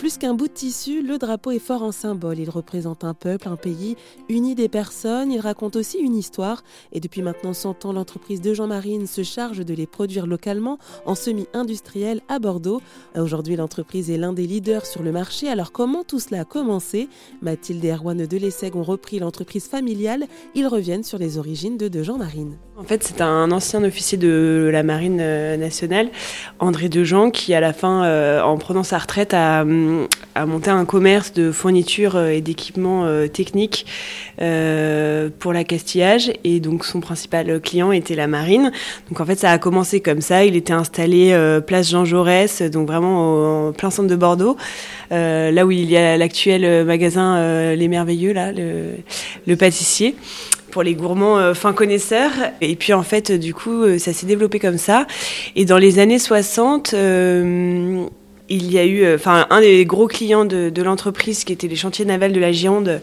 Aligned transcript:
Plus 0.00 0.16
qu'un 0.16 0.32
bout 0.32 0.48
de 0.48 0.54
tissu, 0.54 1.02
le 1.02 1.18
drapeau 1.18 1.50
est 1.50 1.58
fort 1.58 1.82
en 1.82 1.92
symbole. 1.92 2.38
Il 2.38 2.48
représente 2.48 3.04
un 3.04 3.12
peuple, 3.12 3.48
un 3.48 3.56
pays, 3.56 3.98
uni 4.30 4.54
des 4.54 4.70
personnes. 4.70 5.30
Il 5.30 5.40
raconte 5.40 5.76
aussi 5.76 5.98
une 5.98 6.16
histoire. 6.16 6.62
Et 6.92 7.00
depuis 7.00 7.20
maintenant 7.20 7.52
100 7.52 7.84
ans, 7.84 7.92
l'entreprise 7.92 8.40
de 8.40 8.54
Jean 8.54 8.66
Marine 8.66 9.06
se 9.06 9.22
charge 9.22 9.58
de 9.58 9.74
les 9.74 9.86
produire 9.86 10.26
localement 10.26 10.78
en 11.04 11.14
semi-industriel 11.14 12.22
à 12.30 12.38
Bordeaux. 12.38 12.80
Aujourd'hui, 13.14 13.56
l'entreprise 13.56 14.10
est 14.10 14.16
l'un 14.16 14.32
des 14.32 14.46
leaders 14.46 14.86
sur 14.86 15.02
le 15.02 15.12
marché. 15.12 15.50
Alors 15.50 15.70
comment 15.70 16.02
tout 16.02 16.18
cela 16.18 16.40
a 16.40 16.44
commencé? 16.46 17.10
Mathilde 17.42 17.84
et 17.84 17.90
Erwan 17.90 18.24
de 18.24 18.36
l'Esseg 18.38 18.76
ont 18.76 18.82
repris 18.82 19.18
l'entreprise 19.18 19.66
familiale. 19.66 20.28
Ils 20.54 20.66
reviennent 20.66 21.04
sur 21.04 21.18
les 21.18 21.36
origines 21.36 21.76
de 21.76 21.88
De 21.88 22.02
Jean 22.02 22.16
Marine. 22.16 22.56
En 22.78 22.84
fait, 22.84 23.02
c'est 23.02 23.20
un 23.20 23.50
ancien 23.50 23.84
officier 23.84 24.16
de 24.16 24.70
la 24.72 24.82
Marine 24.82 25.18
euh, 25.20 25.58
nationale, 25.58 26.08
André 26.60 26.88
Dejean, 26.88 27.30
qui 27.30 27.52
à 27.52 27.60
la 27.60 27.74
fin, 27.74 28.04
euh, 28.04 28.40
en 28.40 28.56
prenant 28.56 28.82
sa 28.82 28.96
retraite, 28.96 29.34
a, 29.34 29.66
monté 30.46 30.70
un 30.70 30.84
commerce 30.84 31.32
de 31.32 31.52
fournitures 31.52 32.16
euh, 32.16 32.28
et 32.28 32.40
d'équipements 32.40 33.06
techniques 33.32 33.86
pour 35.38 35.52
l'accastillage. 35.52 36.32
Et 36.44 36.60
donc, 36.60 36.84
son 36.84 37.00
principal 37.00 37.60
client 37.60 37.92
était 37.92 38.14
la 38.14 38.26
Marine. 38.26 38.72
Donc, 39.08 39.20
en 39.20 39.26
fait, 39.26 39.38
ça 39.38 39.50
a 39.50 39.58
commencé 39.58 40.00
comme 40.00 40.20
ça. 40.20 40.44
Il 40.44 40.56
était 40.56 40.72
installé 40.72 41.36
place 41.66 41.90
Jean 41.90 42.04
Jaurès, 42.04 42.62
donc 42.62 42.86
vraiment 42.86 43.68
au, 43.68 43.72
plein 43.72 43.90
centre 43.90 44.08
de 44.08 44.16
Bordeaux, 44.16 44.56
là 45.10 45.66
où 45.66 45.70
il 45.70 45.90
y 45.90 45.96
a 45.96 46.16
l'actuel 46.16 46.84
magasin 46.84 47.74
Les 47.74 47.88
Merveilleux, 47.88 48.32
là, 48.32 48.52
le, 48.52 49.56
pâtissier 49.56 50.16
pour 50.70 50.82
les 50.82 50.94
gourmands 50.94 51.38
euh, 51.38 51.54
fins 51.54 51.72
connaisseurs. 51.72 52.32
Et 52.60 52.76
puis 52.76 52.92
en 52.92 53.02
fait, 53.02 53.32
du 53.32 53.52
coup, 53.52 53.82
euh, 53.82 53.98
ça 53.98 54.12
s'est 54.12 54.26
développé 54.26 54.58
comme 54.58 54.78
ça. 54.78 55.06
Et 55.56 55.64
dans 55.64 55.78
les 55.78 55.98
années 55.98 56.18
60, 56.18 56.94
euh, 56.94 58.06
il 58.50 58.70
y 58.70 58.78
a 58.78 58.84
eu, 58.84 59.14
enfin, 59.14 59.46
un 59.50 59.60
des 59.60 59.84
gros 59.86 60.08
clients 60.08 60.44
de, 60.44 60.70
de 60.70 60.82
l'entreprise 60.82 61.44
qui 61.44 61.52
était 61.52 61.68
les 61.68 61.76
chantiers 61.76 62.04
navals 62.04 62.32
de 62.32 62.40
la 62.40 62.52
Gironde 62.52 63.00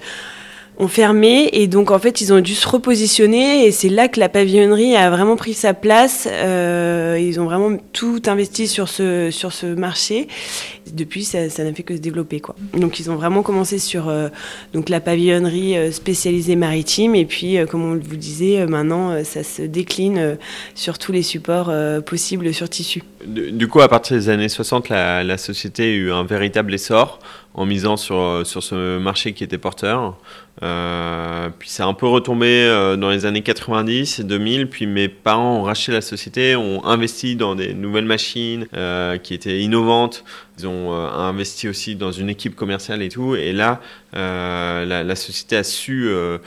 ont 0.80 0.88
fermé 0.88 1.50
et 1.54 1.68
donc 1.68 1.90
en 1.92 2.00
fait 2.00 2.22
ils 2.22 2.32
ont 2.32 2.40
dû 2.40 2.54
se 2.54 2.68
repositionner 2.68 3.66
et 3.66 3.72
c'est 3.72 3.90
là 3.90 4.08
que 4.08 4.20
la 4.20 4.30
pavillonnerie 4.30 4.96
a 4.96 5.10
vraiment 5.10 5.36
pris 5.36 5.54
sa 5.54 5.74
place. 5.74 6.28
Euh, 6.32 7.18
ils 7.20 7.40
ont 7.40 7.46
vraiment 7.46 7.78
tout 7.94 8.22
investi 8.28 8.68
sur 8.68 8.88
ce 8.88 9.32
sur 9.32 9.54
ce 9.54 9.66
marché. 9.66 10.28
Depuis 10.94 11.26
ça, 11.26 11.40
n'a 11.40 11.74
fait 11.74 11.84
que 11.84 11.96
se 11.96 12.02
développer 12.02 12.40
quoi. 12.40 12.56
Donc 12.74 13.00
ils 13.00 13.10
ont 13.10 13.16
vraiment 13.16 13.42
commencé 13.42 13.80
sur 13.80 14.08
euh, 14.08 14.30
donc 14.74 14.90
la 14.90 15.00
pavillonnerie 15.00 15.78
euh, 15.78 15.92
spécialisée 15.92 16.56
maritime 16.56 17.16
et 17.16 17.26
puis 17.26 17.58
comme 17.70 17.84
on 17.84 17.96
vous 17.96 18.16
disait 18.16 18.66
maintenant 18.68 19.24
ça 19.24 19.44
se 19.44 19.64
décline 19.64 20.38
sur 20.76 21.00
tous 21.00 21.12
les 21.12 21.24
supports 21.24 21.72
possibles 22.06 22.54
sur 22.54 22.70
tissu. 22.70 23.02
Du 23.26 23.68
coup 23.68 23.82
à 23.82 23.88
partir 23.88 24.16
des 24.16 24.30
années 24.30 24.50
60 24.50 24.90
la, 24.90 25.24
la 25.24 25.38
société 25.38 25.84
a 25.84 25.88
eu 25.88 26.12
un 26.12 26.24
véritable 26.24 26.74
essor 26.74 27.20
en 27.58 27.66
misant 27.66 27.98
sur, 27.98 28.42
sur 28.46 28.64
ce 28.64 28.98
marché 28.98 29.34
qui 29.34 29.44
était 29.44 29.58
porteur. 29.58 30.16
Euh, 30.64 31.50
puis 31.58 31.70
c'est 31.70 31.84
un 31.84 31.94
peu 31.94 32.08
retombé 32.08 32.48
euh, 32.48 32.96
dans 32.96 33.12
les 33.12 33.26
années 33.26 33.44
90 33.44 34.20
et 34.20 34.24
2000. 34.24 34.70
Puis 34.70 34.88
mes 34.88 35.08
parents 35.08 35.58
ont 35.58 35.64
racheté 35.64 35.92
la 35.92 36.02
société, 36.02 36.56
ont 36.56 36.84
investi 36.86 37.36
dans 37.36 37.56
des 37.56 37.74
nouvelles 37.74 38.06
machines 38.06 38.68
euh, 38.74 39.18
qui 39.18 39.34
étaient 39.34 39.60
innovantes. 39.60 40.24
Ils 40.60 40.66
ont 40.66 40.94
euh, 40.94 41.08
investi 41.10 41.68
aussi 41.68 41.96
dans 41.96 42.12
une 42.12 42.30
équipe 42.30 42.56
commerciale 42.56 43.04
et 43.04 43.10
tout. 43.10 43.36
Et 43.36 43.54
là, 43.54 43.80
euh, 44.16 44.86
la, 44.86 45.16
société 45.16 45.56
a 45.56 45.64
su, 45.64 46.08
euh, 46.08 46.40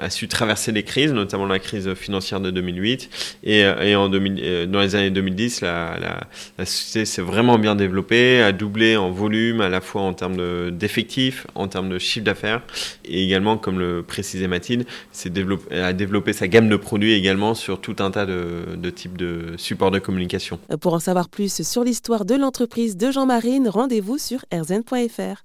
a 0.00 0.10
su 0.10 0.28
traverser 0.28 0.70
les 0.72 0.82
crises, 0.82 1.12
notamment 1.12 1.46
la 1.46 1.58
crise 1.58 1.94
financière 1.94 2.40
de 2.40 2.50
2008. 2.50 3.38
Et, 3.44 3.60
et 3.60 3.96
en 3.96 4.08
2000, 4.08 4.70
dans 4.70 4.80
les 4.80 4.94
années 4.96 5.10
2010, 5.10 5.62
la, 5.62 6.20
société 6.58 7.06
s'est 7.06 7.22
vraiment 7.22 7.58
bien 7.58 7.74
développée, 7.74 8.42
a 8.42 8.52
doublé 8.52 8.96
en 8.96 9.10
volume, 9.10 9.62
à 9.62 9.70
la 9.70 9.80
fois 9.80 10.02
en 10.02 10.12
termes 10.12 10.70
d'effectifs, 10.70 11.46
en 11.54 11.68
termes 11.68 11.88
de 11.88 11.98
chiffre 11.98 12.24
d'affaires, 12.24 12.62
et 13.04 13.24
également, 13.24 13.56
comme 13.56 13.78
le 13.78 14.02
précisait 14.02 14.48
Mathilde, 14.48 14.84
développé, 15.26 15.74
a 15.74 15.92
développé 15.92 16.32
sa 16.32 16.48
gamme 16.48 16.68
de 16.68 16.76
produits 16.76 17.12
également 17.12 17.54
sur 17.54 17.80
tout 17.80 17.96
un 18.00 18.10
tas 18.10 18.26
de, 18.26 18.76
de 18.76 18.90
types 18.90 19.16
de 19.16 19.54
supports 19.56 19.90
de 19.90 19.98
communication. 19.98 20.58
Pour 20.80 20.94
en 20.94 21.00
savoir 21.00 21.28
plus 21.28 21.62
sur 21.62 21.84
l'histoire 21.84 22.24
de 22.24 22.34
l'entreprise 22.34 22.96
de 22.96 23.05
Jean 23.12 23.26
Marine, 23.26 23.68
rendez-vous 23.68 24.18
sur 24.18 24.44
rzn.fr. 24.52 25.42